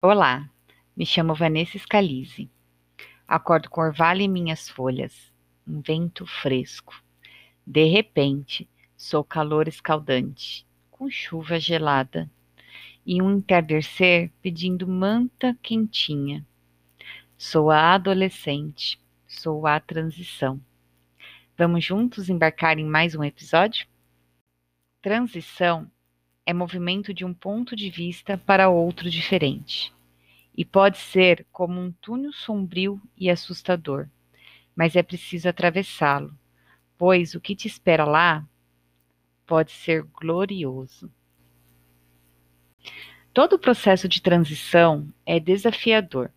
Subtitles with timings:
[0.00, 0.48] Olá,
[0.96, 2.48] me chamo Vanessa Scalise.
[3.26, 5.32] Acordo com orvalho em minhas folhas,
[5.66, 7.02] um vento fresco.
[7.66, 12.30] De repente, sou calor escaldante, com chuva gelada,
[13.04, 16.46] e um entardecer pedindo manta quentinha.
[17.36, 20.60] Sou a adolescente, sou a transição.
[21.56, 23.84] Vamos juntos embarcar em mais um episódio?
[25.02, 25.90] Transição
[26.48, 29.92] é movimento de um ponto de vista para outro diferente.
[30.56, 34.08] E pode ser como um túnel sombrio e assustador,
[34.74, 36.34] mas é preciso atravessá-lo,
[36.96, 38.48] pois o que te espera lá
[39.46, 41.12] pode ser glorioso.
[43.34, 46.32] Todo o processo de transição é desafiador,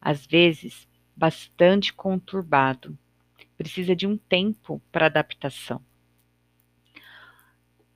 [0.00, 2.98] às vezes bastante conturbado.
[3.56, 5.80] Precisa de um tempo para adaptação.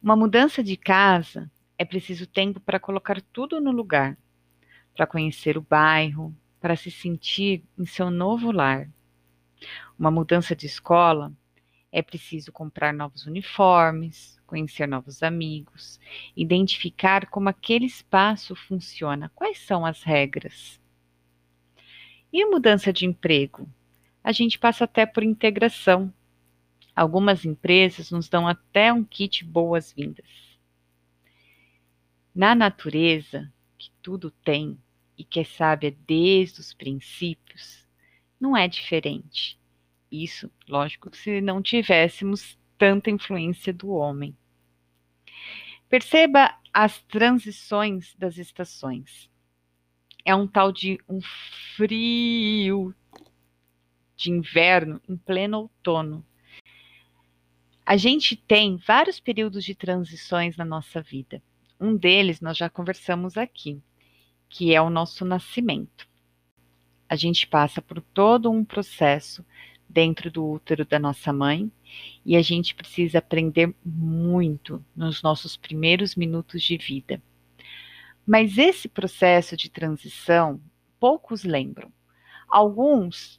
[0.04, 4.18] Uma mudança de casa é preciso tempo para colocar tudo no lugar,
[4.94, 8.86] para conhecer o bairro, para se sentir em seu novo lar.
[9.98, 11.32] Uma mudança de escola
[11.90, 15.98] é preciso comprar novos uniformes, conhecer novos amigos,
[16.36, 20.78] identificar como aquele espaço funciona, quais são as regras.
[22.30, 23.66] E a mudança de emprego?
[24.22, 26.12] A gente passa até por integração,
[26.94, 30.28] Algumas empresas nos dão até um kit boas-vindas.
[32.32, 34.78] Na natureza, que tudo tem
[35.18, 37.84] e que é sábia desde os princípios,
[38.40, 39.58] não é diferente.
[40.10, 44.36] Isso, lógico, se não tivéssemos tanta influência do homem.
[45.88, 49.28] Perceba as transições das estações.
[50.24, 51.20] É um tal de um
[51.76, 52.94] frio
[54.16, 56.24] de inverno em pleno outono
[57.86, 61.42] a gente tem vários períodos de transições na nossa vida.
[61.78, 63.80] Um deles nós já conversamos aqui,
[64.48, 66.08] que é o nosso nascimento.
[67.06, 69.44] A gente passa por todo um processo
[69.86, 71.70] dentro do útero da nossa mãe
[72.24, 77.22] e a gente precisa aprender muito nos nossos primeiros minutos de vida.
[78.26, 80.58] Mas esse processo de transição,
[80.98, 81.92] poucos lembram.
[82.48, 83.38] Alguns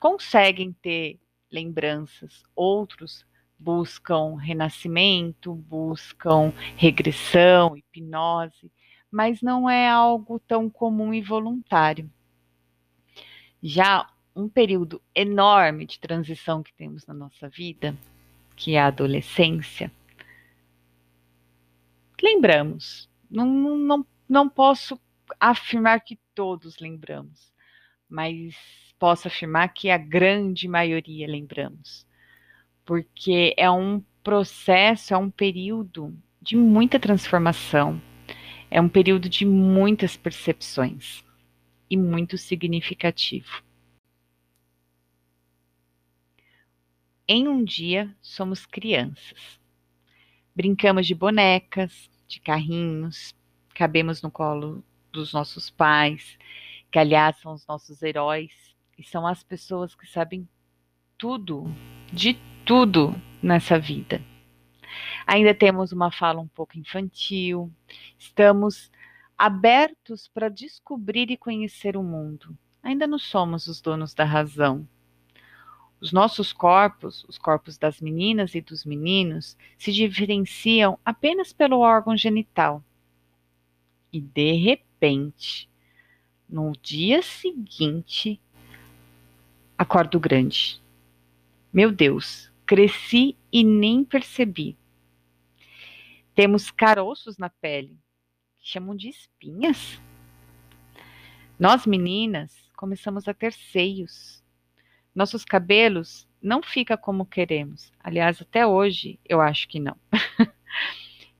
[0.00, 1.20] conseguem ter
[1.50, 3.26] lembranças, outros
[3.62, 8.72] buscam renascimento, buscam regressão, hipnose,
[9.10, 12.10] mas não é algo tão comum e voluntário.
[13.62, 17.96] Já um período enorme de transição que temos na nossa vida,
[18.56, 19.92] que é a adolescência,
[22.20, 23.08] lembramos.
[23.30, 25.00] Não, não, não posso
[25.38, 27.52] afirmar que todos lembramos,
[28.08, 28.56] mas
[28.98, 32.06] posso afirmar que a grande maioria lembramos
[32.84, 38.00] porque é um processo, é um período de muita transformação,
[38.70, 41.24] é um período de muitas percepções
[41.88, 43.62] e muito significativo.
[47.28, 49.60] Em um dia, somos crianças.
[50.54, 53.34] Brincamos de bonecas, de carrinhos,
[53.74, 56.36] cabemos no colo dos nossos pais,
[56.90, 58.52] que aliás são os nossos heróis
[58.98, 60.48] e são as pessoas que sabem
[61.16, 61.64] tudo
[62.12, 64.22] de tudo nessa vida.
[65.26, 67.72] Ainda temos uma fala um pouco infantil,
[68.18, 68.90] estamos
[69.36, 72.56] abertos para descobrir e conhecer o mundo.
[72.82, 74.86] Ainda não somos os donos da razão.
[76.00, 82.16] Os nossos corpos, os corpos das meninas e dos meninos, se diferenciam apenas pelo órgão
[82.16, 82.82] genital.
[84.12, 85.68] E de repente,
[86.48, 88.40] no dia seguinte,
[89.78, 90.82] acordo grande.
[91.72, 94.76] Meu Deus, Cresci e nem percebi.
[96.34, 97.98] Temos caroços na pele,
[98.58, 100.00] que chamam de espinhas.
[101.58, 104.42] Nós meninas começamos a ter seios.
[105.14, 107.92] Nossos cabelos não fica como queremos.
[108.00, 109.96] Aliás, até hoje eu acho que não.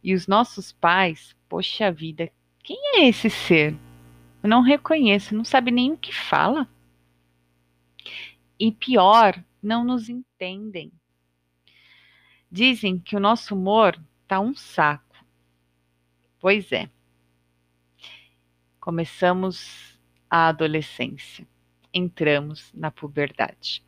[0.05, 2.31] e os nossos pais, poxa vida,
[2.63, 3.75] quem é esse ser?
[4.43, 6.69] Eu não reconheço, não sabe nem o que fala.
[8.59, 10.93] E pior, não nos entendem.
[12.55, 15.17] Dizem que o nosso humor tá um saco.
[16.39, 16.87] Pois é.
[18.79, 21.49] Começamos a adolescência,
[21.95, 23.83] entramos na puberdade.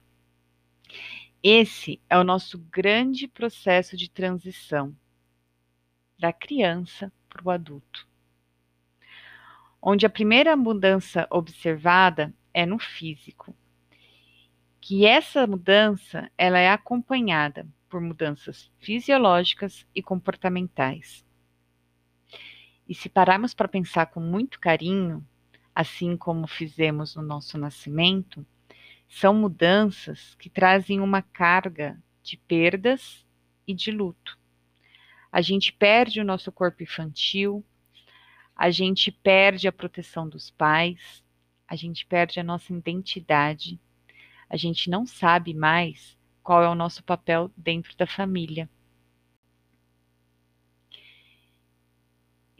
[1.42, 4.96] Esse é o nosso grande processo de transição
[6.18, 8.08] da criança para o adulto,
[9.82, 13.54] onde a primeira mudança observada é no físico,
[14.80, 21.24] que essa mudança ela é acompanhada por mudanças fisiológicas e comportamentais.
[22.88, 25.24] E se pararmos para pensar com muito carinho,
[25.72, 28.44] assim como fizemos no nosso nascimento,
[29.06, 33.24] são mudanças que trazem uma carga de perdas
[33.64, 34.36] e de luto.
[35.30, 37.64] A gente perde o nosso corpo infantil,
[38.56, 41.22] a gente perde a proteção dos pais,
[41.68, 43.78] a gente perde a nossa identidade,
[44.50, 48.68] a gente não sabe mais qual é o nosso papel dentro da família.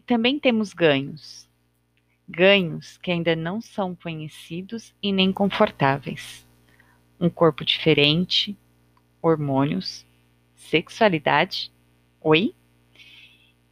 [0.07, 1.49] Também temos ganhos.
[2.27, 6.49] Ganhos que ainda não são conhecidos e nem confortáveis.
[7.21, 8.59] Um corpo diferente,
[9.21, 10.07] hormônios,
[10.55, 11.71] sexualidade,
[12.21, 12.55] oi,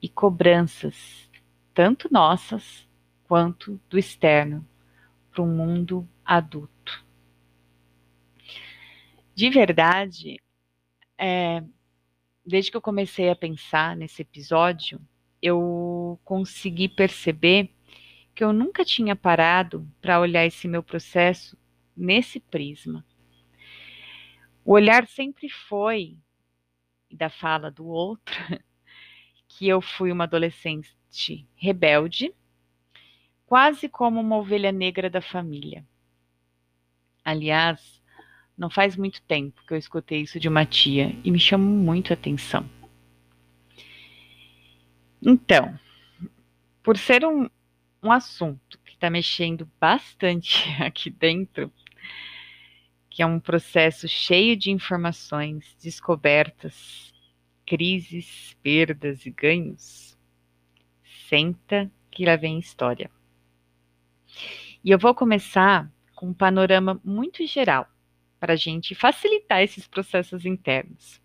[0.00, 1.30] e cobranças,
[1.72, 2.86] tanto nossas
[3.24, 4.66] quanto do externo,
[5.30, 7.01] para um mundo adulto.
[9.42, 10.40] De verdade,
[11.18, 11.64] é,
[12.46, 15.00] desde que eu comecei a pensar nesse episódio,
[15.42, 17.74] eu consegui perceber
[18.36, 21.58] que eu nunca tinha parado para olhar esse meu processo
[21.96, 23.04] nesse prisma.
[24.64, 26.16] O olhar sempre foi
[27.10, 28.36] da fala do outro
[29.48, 32.32] que eu fui uma adolescente rebelde,
[33.44, 35.84] quase como uma ovelha negra da família.
[37.24, 38.01] Aliás,
[38.56, 42.12] não faz muito tempo que eu escutei isso de uma tia e me chamou muito
[42.12, 42.68] a atenção.
[45.20, 45.78] Então,
[46.82, 47.48] por ser um,
[48.02, 51.72] um assunto que está mexendo bastante aqui dentro,
[53.08, 57.12] que é um processo cheio de informações, descobertas,
[57.66, 60.18] crises, perdas e ganhos,
[61.28, 63.10] senta que lá vem história.
[64.84, 67.88] E eu vou começar com um panorama muito geral
[68.42, 71.20] para a gente facilitar esses processos internos.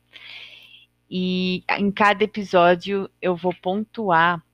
[1.10, 4.46] E em cada episódio eu vou pontuar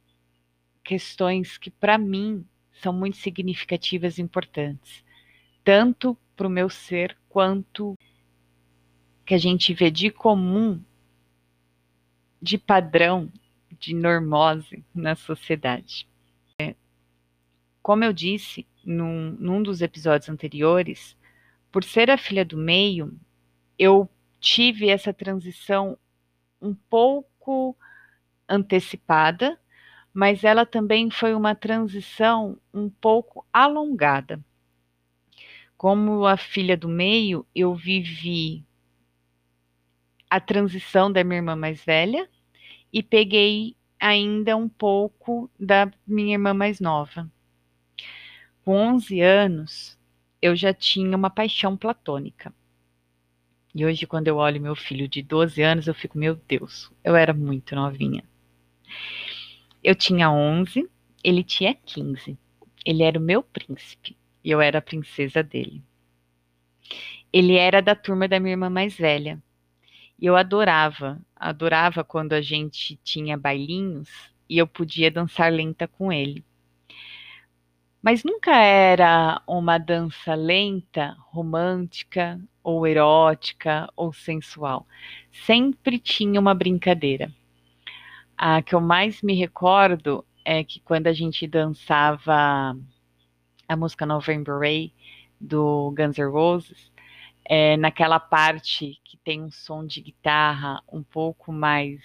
[0.82, 2.48] questões que, para mim,
[2.82, 5.04] são muito significativas e importantes,
[5.62, 7.98] tanto para o meu ser quanto
[9.26, 10.82] que a gente vê de comum,
[12.42, 13.30] de padrão,
[13.78, 16.08] de normose na sociedade.
[16.58, 16.76] É,
[17.82, 21.18] como eu disse num, num dos episódios anteriores,
[21.74, 23.20] por ser a filha do meio,
[23.80, 24.08] eu
[24.40, 25.98] tive essa transição
[26.62, 27.76] um pouco
[28.48, 29.60] antecipada,
[30.14, 34.40] mas ela também foi uma transição um pouco alongada.
[35.76, 38.64] Como a filha do meio, eu vivi
[40.30, 42.30] a transição da minha irmã mais velha
[42.94, 47.28] e peguei ainda um pouco da minha irmã mais nova.
[48.64, 49.98] Com 11 anos,
[50.44, 52.54] eu já tinha uma paixão platônica.
[53.74, 57.16] E hoje, quando eu olho meu filho de 12 anos, eu fico, meu Deus, eu
[57.16, 58.26] era muito novinha.
[59.82, 60.86] Eu tinha 11,
[61.24, 62.38] ele tinha 15.
[62.86, 65.82] Ele era o meu príncipe e eu era a princesa dele.
[67.32, 69.42] Ele era da turma da minha irmã mais velha.
[70.20, 74.10] E eu adorava, adorava quando a gente tinha bailinhos
[74.50, 76.44] e eu podia dançar lenta com ele.
[78.04, 84.86] Mas nunca era uma dança lenta, romântica, ou erótica, ou sensual.
[85.32, 87.32] Sempre tinha uma brincadeira.
[88.38, 92.78] A que eu mais me recordo é que quando a gente dançava
[93.70, 94.92] a música November Rain
[95.40, 96.92] do Guns N' Roses,
[97.46, 102.02] é, naquela parte que tem um som de guitarra um pouco mais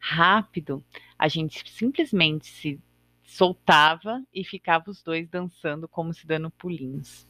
[0.00, 0.84] rápido,
[1.16, 2.80] a gente simplesmente se
[3.24, 7.26] soltava e ficava os dois dançando como se dando pulinhos.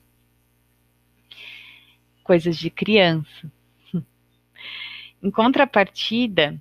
[2.23, 3.51] Coisas de criança.
[5.23, 6.61] Em contrapartida,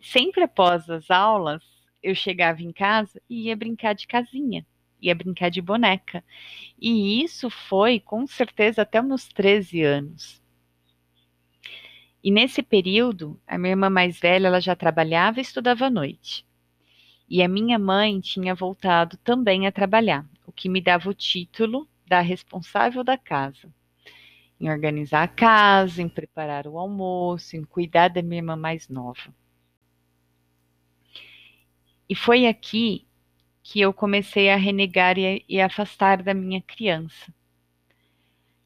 [0.00, 1.62] sempre após as aulas,
[2.02, 4.66] eu chegava em casa e ia brincar de casinha,
[5.00, 6.22] ia brincar de boneca.
[6.78, 10.42] E isso foi, com certeza, até meus 13 anos.
[12.22, 16.46] E nesse período, a minha irmã mais velha, ela já trabalhava e estudava à noite.
[17.32, 21.88] E a minha mãe tinha voltado também a trabalhar, o que me dava o título
[22.06, 23.72] da responsável da casa.
[24.60, 29.34] Em organizar a casa, em preparar o almoço, em cuidar da minha irmã mais nova.
[32.06, 33.06] E foi aqui
[33.62, 37.32] que eu comecei a renegar e, e afastar da minha criança.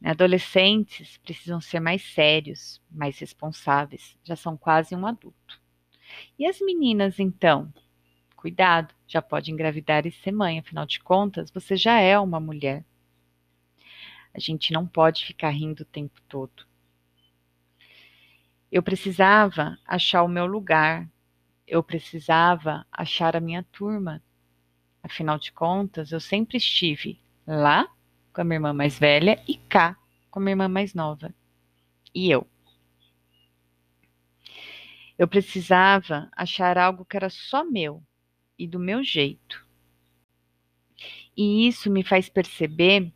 [0.02, 5.62] Adolescentes precisam ser mais sérios, mais responsáveis, já são quase um adulto.
[6.36, 7.72] E as meninas, então?
[8.46, 12.84] Cuidado, já pode engravidar e ser mãe, afinal de contas, você já é uma mulher.
[14.32, 16.64] A gente não pode ficar rindo o tempo todo.
[18.70, 21.10] Eu precisava achar o meu lugar,
[21.66, 24.22] eu precisava achar a minha turma,
[25.02, 27.92] Afinal de contas, eu sempre estive lá
[28.32, 29.98] com a minha irmã mais velha e cá
[30.30, 31.34] com a minha irmã mais nova.
[32.14, 32.46] E eu.
[35.18, 38.04] Eu precisava achar algo que era só meu
[38.58, 39.64] e do meu jeito.
[41.36, 43.12] E isso me faz perceber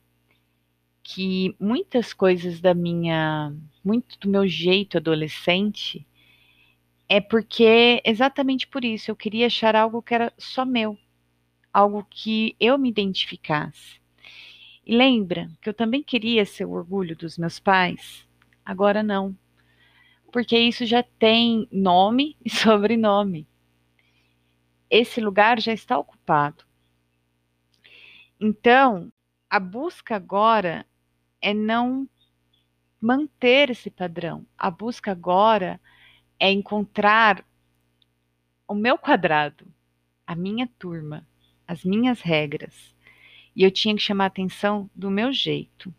[1.03, 3.55] que muitas coisas da minha,
[3.85, 6.07] muito do meu jeito adolescente,
[7.09, 10.97] é porque exatamente por isso eu queria achar algo que era só meu,
[11.73, 14.01] algo que eu me identificasse.
[14.87, 18.27] E lembra que eu também queria ser o orgulho dos meus pais?
[18.65, 19.37] Agora não,
[20.31, 23.47] porque isso já tem nome e sobrenome.
[24.91, 26.65] Esse lugar já está ocupado.
[28.41, 29.13] Então,
[29.49, 30.85] a busca agora
[31.41, 32.09] é não
[33.01, 34.45] manter esse padrão.
[34.59, 35.81] A busca agora
[36.39, 37.45] é encontrar
[38.67, 39.67] o meu quadrado,
[40.27, 41.27] a minha turma,
[41.67, 42.95] as minhas regras.
[43.55, 45.95] E eu tinha que chamar atenção do meu jeito.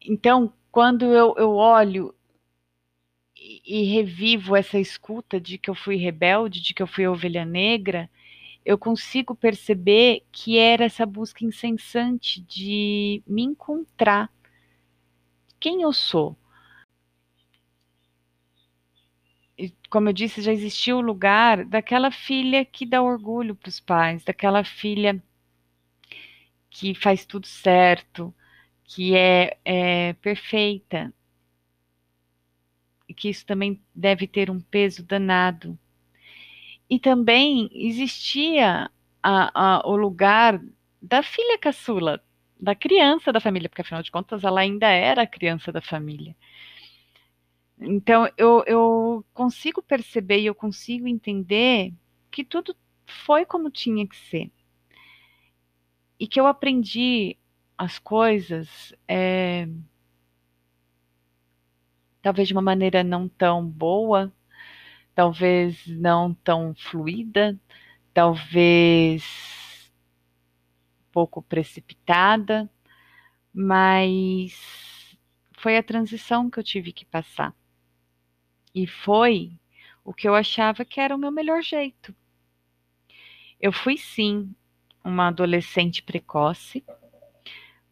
[0.00, 2.14] Então, quando eu, eu olho
[3.64, 8.10] e, revivo essa escuta de que eu fui rebelde, de que eu fui ovelha negra,
[8.64, 14.32] eu consigo perceber que era essa busca incessante de me encontrar.
[15.60, 16.36] Quem eu sou?
[19.58, 23.78] E, como eu disse, já existiu o lugar daquela filha que dá orgulho para os
[23.80, 25.22] pais, daquela filha
[26.70, 28.34] que faz tudo certo,
[28.84, 31.12] que é, é perfeita.
[33.14, 35.78] Que isso também deve ter um peso danado
[36.88, 38.90] e também existia
[39.22, 40.60] a, a, o lugar
[41.00, 42.22] da filha caçula,
[42.60, 46.36] da criança da família, porque afinal de contas ela ainda era a criança da família.
[47.78, 51.92] Então eu, eu consigo perceber e eu consigo entender
[52.30, 54.50] que tudo foi como tinha que ser.
[56.18, 57.36] E que eu aprendi
[57.76, 59.68] as coisas, é,
[62.24, 64.32] talvez de uma maneira não tão boa,
[65.14, 67.60] talvez não tão fluida,
[68.14, 69.92] talvez
[71.12, 72.68] pouco precipitada,
[73.52, 74.58] mas
[75.58, 77.54] foi a transição que eu tive que passar.
[78.74, 79.52] E foi
[80.02, 82.14] o que eu achava que era o meu melhor jeito.
[83.60, 84.50] Eu fui sim
[85.04, 86.82] uma adolescente precoce,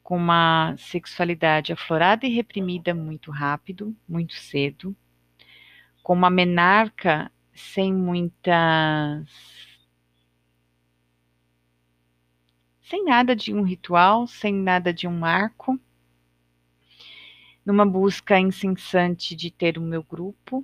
[0.02, 4.96] com uma sexualidade aflorada e reprimida muito rápido, muito cedo
[6.02, 9.30] com uma menarca sem muitas.
[12.82, 15.80] sem nada de um ritual, sem nada de um marco,
[17.64, 20.62] numa busca incessante de ter o meu grupo,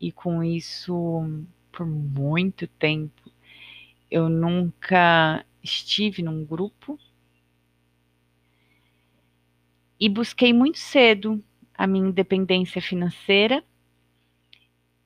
[0.00, 1.22] e com isso,
[1.70, 3.30] por muito tempo,
[4.10, 6.98] eu nunca estive num grupo.
[10.00, 11.42] E busquei muito cedo
[11.74, 13.64] a minha independência financeira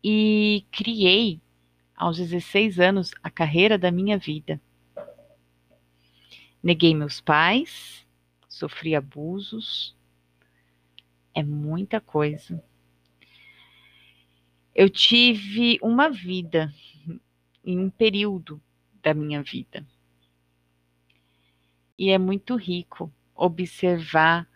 [0.05, 1.41] e criei,
[1.95, 4.61] aos 16 anos, a carreira da minha vida.
[6.63, 8.07] Neguei meus pais,
[8.49, 9.97] sofri abusos,
[11.35, 12.63] é muita coisa.
[14.75, 16.73] Eu tive uma vida,
[17.65, 18.61] em um período
[19.03, 19.87] da minha vida.
[21.99, 24.49] E é muito rico observar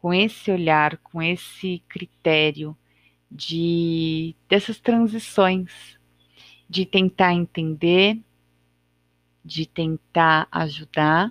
[0.00, 2.74] com esse olhar, com esse critério,
[3.30, 5.98] de dessas transições,
[6.66, 8.18] de tentar entender,
[9.44, 11.30] de tentar ajudar,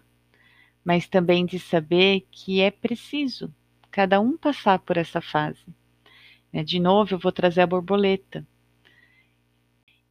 [0.85, 3.51] mas também de saber que é preciso
[3.89, 5.65] cada um passar por essa fase.
[6.53, 6.63] Né?
[6.63, 8.47] De novo, eu vou trazer a borboleta.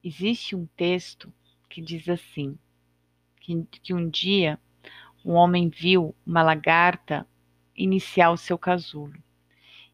[0.02, 1.32] Existe um texto
[1.70, 2.58] que diz assim:
[3.40, 4.58] que, que um dia
[5.24, 7.24] um homem viu uma lagarta
[7.78, 9.14] iniciar o seu casulo.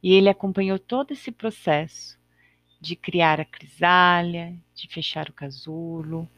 [0.03, 2.19] E ele acompanhou todo esse processo
[2.81, 6.29] de criar a crisália, de fechar o casulo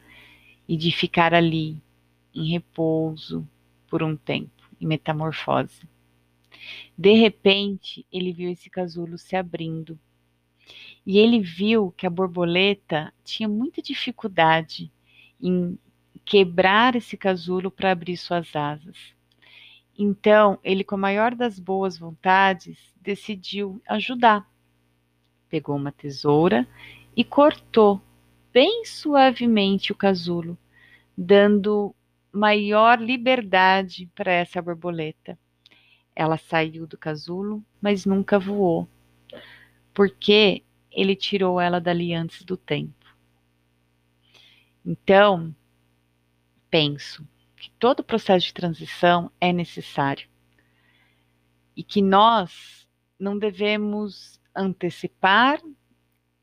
[0.69, 1.83] e de ficar ali
[2.35, 3.49] em repouso
[3.89, 5.89] por um tempo, em metamorfose.
[6.97, 9.99] De repente, ele viu esse casulo se abrindo
[11.05, 14.93] e ele viu que a borboleta tinha muita dificuldade
[15.41, 15.79] em
[16.25, 19.16] quebrar esse casulo para abrir suas asas.
[19.99, 24.47] Então, ele, com a maior das boas vontades, decidiu ajudar.
[25.49, 26.69] Pegou uma tesoura
[27.17, 28.01] e cortou
[28.53, 30.59] bem suavemente o casulo,
[31.17, 31.95] dando
[32.31, 35.39] maior liberdade para essa borboleta.
[36.15, 38.87] Ela saiu do casulo, mas nunca voou,
[39.95, 42.95] porque ele tirou ela dali antes do tempo.
[44.85, 45.55] Então,
[46.71, 47.27] penso
[47.57, 50.29] que todo processo de transição é necessário
[51.77, 55.61] e que nós não devemos antecipar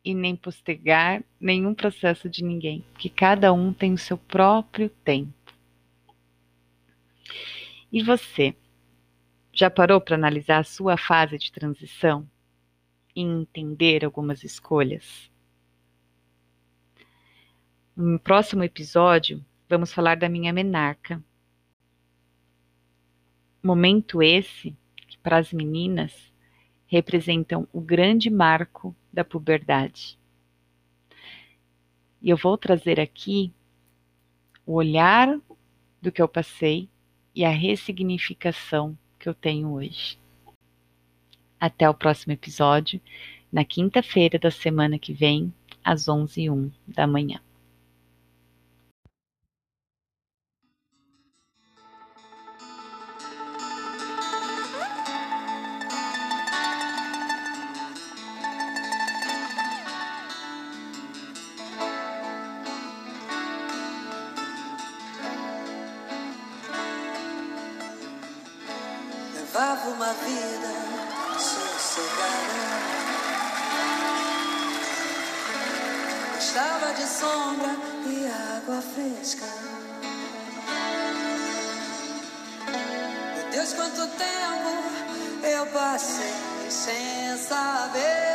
[0.04, 5.34] e nem postergar nenhum processo de ninguém, que cada um tem o seu próprio tempo.
[7.92, 8.56] E você,
[9.54, 12.28] já parou para analisar a sua fase de transição
[13.16, 15.32] e entender algumas escolhas?
[17.96, 21.20] No próximo episódio, vamos falar da minha menarca.
[23.64, 24.78] Momento esse
[25.08, 26.32] que, para as meninas,
[26.86, 30.20] representam o grande marco da puberdade.
[32.22, 33.52] E eu vou trazer aqui
[34.64, 35.40] o olhar
[36.00, 36.88] do que eu passei
[37.34, 40.20] e a ressignificação que eu tenho hoje.
[41.60, 43.02] Até o próximo episódio,
[43.52, 45.52] na quinta-feira da semana que vem,
[45.84, 47.42] às 11h01 da manhã.
[69.54, 70.68] Levava uma vida
[71.38, 72.74] sossegada.
[76.34, 77.76] Gostava de sombra
[78.08, 79.46] e água fresca.
[83.36, 86.34] Meu Deus, quanto tempo eu passei
[86.72, 88.33] sem saber.